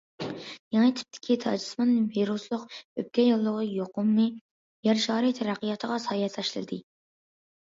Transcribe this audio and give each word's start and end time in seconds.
يېڭى 0.75 0.87
تىپتىكى 0.99 1.35
تاجسىمان 1.43 1.91
ۋىرۇسلۇق 2.15 2.63
ئۆپكە 2.79 3.27
ياللۇغى 3.27 3.67
يۇقۇمى 3.67 4.25
يەر 4.89 5.03
شارى 5.07 5.31
تەرەققىياتىغا 5.41 6.01
سايە 6.09 6.33
تاشلىدى. 6.39 6.83